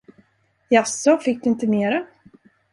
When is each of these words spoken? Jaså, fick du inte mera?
Jaså, 0.71 1.17
fick 1.17 1.43
du 1.43 1.49
inte 1.49 1.67
mera? 1.67 2.05